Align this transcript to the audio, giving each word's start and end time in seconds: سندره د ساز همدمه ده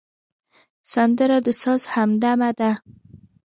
سندره 0.93 1.37
د 1.45 1.47
ساز 1.61 1.81
همدمه 1.93 2.49
ده 2.59 2.71